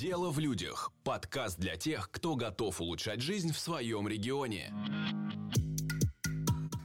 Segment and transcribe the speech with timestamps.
[0.00, 0.92] Дело в людях.
[1.04, 4.72] Подкаст для тех, кто готов улучшать жизнь в своем регионе.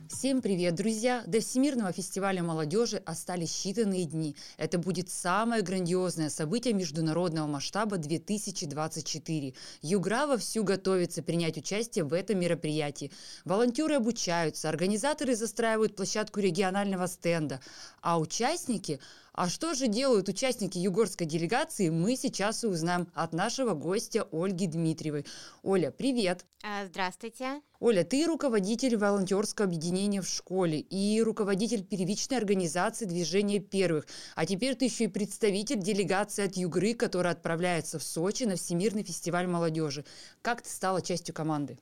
[0.10, 1.24] Всем привет, друзья!
[1.26, 4.36] До Всемирного фестиваля молодежи остались считанные дни.
[4.58, 9.54] Это будет самое грандиозное событие международного масштаба 2024.
[9.82, 13.14] Югра вовсю готовится принять участие в этом мероприятии.
[13.46, 17.62] Волонтеры обучаются, организаторы застраивают площадку регионального стенда,
[18.02, 19.00] а участники
[19.36, 24.66] а что же делают участники югорской делегации, мы сейчас и узнаем от нашего гостя Ольги
[24.66, 25.26] Дмитриевой.
[25.62, 26.46] Оля, привет!
[26.64, 27.62] А, здравствуйте!
[27.80, 34.08] Оля, ты руководитель волонтерского объединения в школе и руководитель первичной организации движения первых.
[34.36, 39.04] А теперь ты еще и представитель делегации от Югры, которая отправляется в Сочи на Всемирный
[39.04, 40.06] фестиваль молодежи.
[40.42, 41.78] Как ты стала частью команды?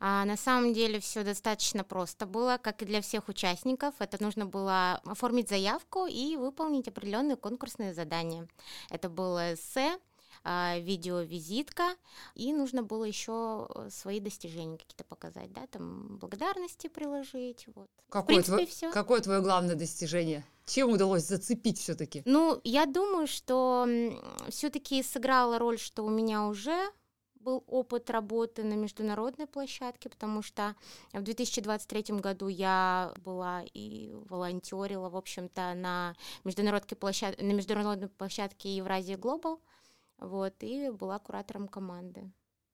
[0.00, 3.94] А на самом деле все достаточно просто было, как и для всех участников.
[3.98, 8.48] Это нужно было оформить заявку и выполнить определенные конкурсные задания.
[8.88, 9.98] Это было эссе,
[10.42, 11.96] а, видеовизитка,
[12.34, 17.90] и нужно было еще свои достижения какие-то показать, да, там благодарности приложить, вот.
[18.08, 18.90] Какое, принципе, твое, все.
[18.90, 20.46] какое твое главное достижение?
[20.64, 22.22] Чем удалось зацепить все-таки?
[22.24, 23.86] Ну, я думаю, что
[24.48, 26.90] все-таки сыграла роль, что у меня уже
[27.40, 30.76] был опыт работы на международной площадке, потому что
[31.12, 37.40] в 2023 году я была и волонтерила, в общем-то, на международной, площад...
[37.40, 39.60] на международной площадке Евразия Глобал,
[40.18, 42.30] вот, и была куратором команды.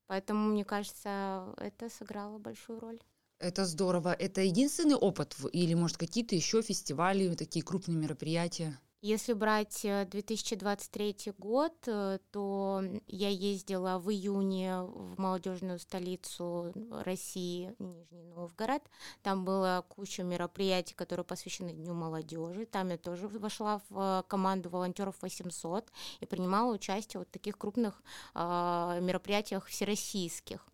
[0.06, 3.00] Поэтому, мне кажется, это сыграло большую роль.
[3.38, 4.12] Это здорово.
[4.14, 8.78] Это единственный опыт или, может, какие-то еще фестивали, такие крупные мероприятия?
[9.02, 16.72] Если брать 2023 э, год, э, то я ездила в июне в молодежную столицу
[17.04, 18.82] России, Нижний Новгород.
[19.22, 22.64] Там была куча мероприятий, которые посвящены Дню молодежи.
[22.64, 28.02] Там я тоже вошла в команду волонтеров 800 и принимала участие в таких крупных
[28.34, 30.66] э, мероприятиях всероссийских.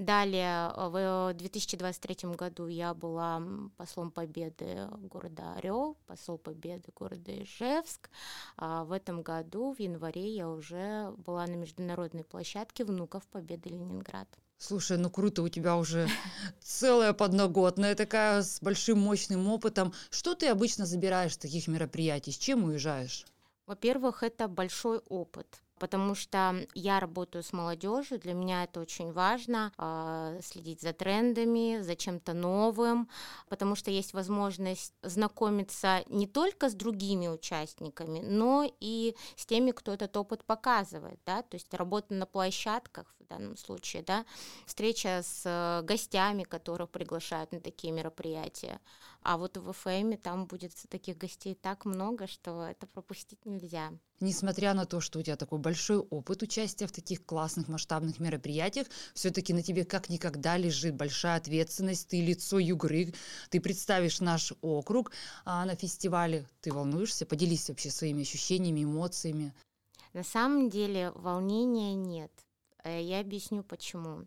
[0.00, 3.42] Далее, э, в 2023 году я была
[3.76, 8.08] послом победы города Орел, посол победы города Ижевск.
[8.56, 14.26] А в этом году, в январе, я уже была на международной площадке «Внуков Победы Ленинград».
[14.56, 16.08] Слушай, ну круто, у тебя уже
[16.62, 19.92] целая подноготная такая с большим мощным опытом.
[20.08, 22.32] Что ты обычно забираешь с таких мероприятий?
[22.32, 23.26] С чем уезжаешь?
[23.66, 29.72] Во-первых, это большой опыт потому что я работаю с молодежью, для меня это очень важно,
[29.78, 33.08] а, следить за трендами, за чем-то новым,
[33.48, 39.92] потому что есть возможность знакомиться не только с другими участниками, но и с теми, кто
[39.92, 44.26] этот опыт показывает, да, то есть работа на площадках в данном случае, да,
[44.66, 48.80] встреча с гостями, которых приглашают на такие мероприятия,
[49.22, 53.92] а вот в ФМ там будет таких гостей так много, что это пропустить нельзя.
[54.20, 58.88] Несмотря на то, что у тебя такой большой опыт участия в таких классных масштабных мероприятиях,
[59.14, 62.08] все-таки на тебе как никогда лежит большая ответственность.
[62.08, 63.14] Ты лицо Югры,
[63.50, 65.12] ты представишь наш округ
[65.44, 66.44] а на фестивале.
[66.60, 67.24] Ты волнуешься?
[67.24, 69.54] Поделись вообще своими ощущениями, эмоциями.
[70.12, 72.32] На самом деле волнения нет.
[72.82, 74.26] Э, я объясню почему.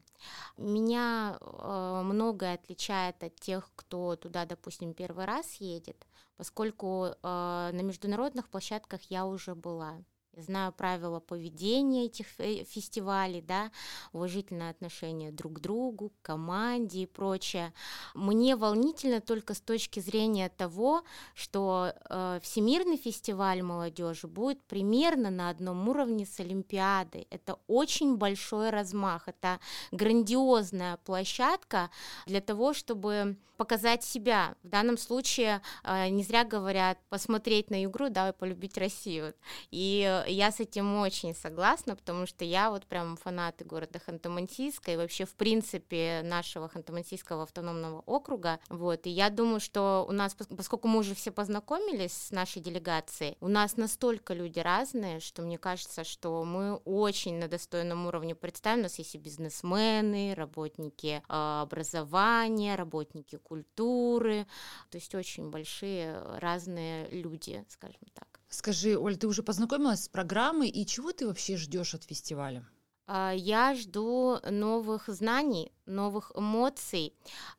[0.56, 7.82] Меня э, многое отличает от тех, кто туда, допустим, первый раз едет, поскольку э, на
[7.82, 9.98] международных площадках я уже была.
[10.36, 13.72] Я знаю правила поведения этих фестивалей, да,
[14.14, 17.72] уважительное отношение друг к другу, к команде и прочее.
[18.16, 21.04] Мне волнительно только с точки зрения того,
[21.36, 27.28] что э, Всемирный фестиваль молодежи будет примерно на одном уровне с Олимпиадой.
[27.30, 29.60] Это очень большой размах, это
[29.92, 31.92] грандиозная площадка
[32.26, 34.56] для того, чтобы показать себя.
[34.64, 39.34] В данном случае э, не зря говорят посмотреть на игру, да, и полюбить Россию.
[39.72, 44.98] И я с этим очень согласна, потому что я вот прям фанат города Ханты-Мансийска и
[44.98, 50.88] вообще, в принципе, нашего Ханты-Мансийского автономного округа, вот, и я думаю, что у нас, поскольку
[50.88, 56.04] мы уже все познакомились с нашей делегацией, у нас настолько люди разные, что мне кажется,
[56.04, 58.36] что мы очень на достойном уровне.
[58.36, 64.46] Представим, у нас есть и бизнесмены, работники а, образования, работники культуры,
[64.90, 68.33] то есть очень большие разные люди, скажем так.
[68.54, 72.64] Скажи, Оль, ты уже познакомилась с программой, и чего ты вообще ждешь от фестиваля?
[73.08, 77.16] А, я жду новых знаний, новых эмоций.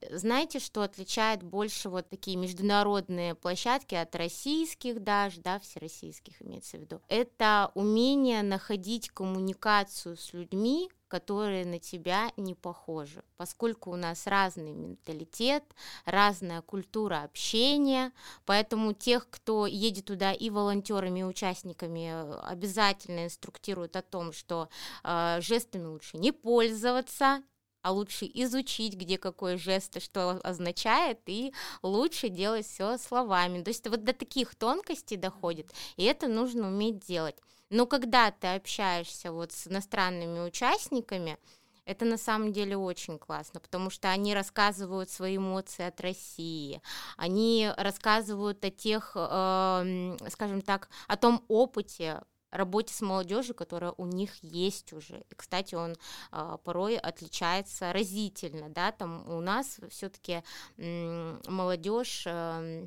[0.08, 6.82] Знаете, что отличает больше вот такие международные площадки от российских даже, да, всероссийских имеется в
[6.82, 7.00] виду?
[7.08, 14.72] Это умение находить коммуникацию с людьми, которые на тебя не похожи, поскольку у нас разный
[14.72, 15.62] менталитет,
[16.06, 18.10] разная культура общения,
[18.46, 24.68] поэтому тех, кто едет туда и волонтерами, и участниками, э, обязательно инструктируют о том, что
[25.04, 27.44] э, жестами лучше не пользоваться,
[27.82, 33.62] а лучше изучить, где какой жест и что означает, и лучше делать все словами.
[33.62, 37.36] То есть вот до таких тонкостей доходит, и это нужно уметь делать.
[37.74, 41.38] Но когда ты общаешься вот с иностранными участниками,
[41.86, 46.80] это на самом деле очень классно, потому что они рассказывают свои эмоции от России,
[47.16, 52.20] они рассказывают о тех, э, скажем так, о том опыте,
[52.52, 55.24] работе с молодежью, которая у них есть уже.
[55.28, 55.96] И, кстати, он
[56.30, 60.44] э, порой отличается разительно, да, там у нас все-таки
[60.76, 62.86] э, молодежь э,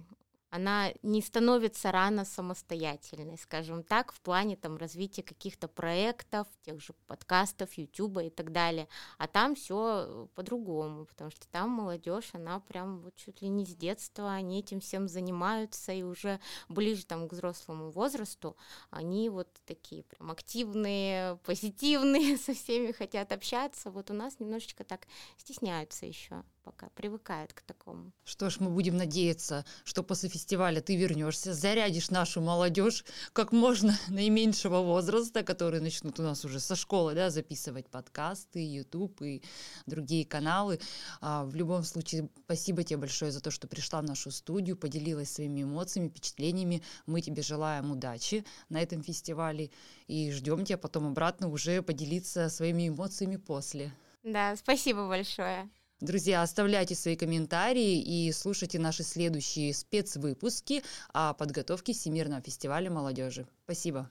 [0.58, 6.94] она не становится рано самостоятельной, скажем так, в плане там развития каких-то проектов, тех же
[7.06, 8.88] подкастов, Ютуба и так далее.
[9.18, 13.76] А там все по-другому, потому что там молодежь, она прям вот чуть ли не с
[13.76, 16.40] детства, они этим всем занимаются, и уже
[16.70, 18.58] ближе там к взрослому возрасту
[18.90, 23.92] они вот такие прям активные, позитивные, со всеми хотят общаться.
[23.92, 25.08] Вот у нас немножечко так
[25.38, 28.12] стесняются еще пока привыкают к такому.
[28.26, 33.98] Что ж, мы будем надеяться, что после фестиваля ты вернешься, зарядишь нашу молодежь как можно
[34.10, 39.42] наименьшего возраста, которые начнут у нас уже со школы да, записывать подкасты, YouTube и
[39.86, 40.82] другие каналы.
[41.22, 45.32] А, в любом случае, спасибо тебе большое за то, что пришла в нашу студию, поделилась
[45.32, 46.84] своими эмоциями, впечатлениями.
[47.06, 49.72] Мы тебе желаем удачи на этом фестивале
[50.08, 53.94] и ждем тебя потом обратно уже поделиться своими эмоциями после.
[54.24, 55.70] Да, спасибо большое.
[56.00, 63.48] Друзья, оставляйте свои комментарии и слушайте наши следующие спецвыпуски о подготовке Всемирного фестиваля молодежи.
[63.64, 64.08] Спасибо.